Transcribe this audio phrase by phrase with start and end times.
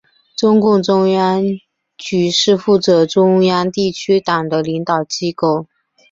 [0.35, 1.59] 中共中央中原
[1.95, 5.67] 局是负责中央地区的党的领导机构。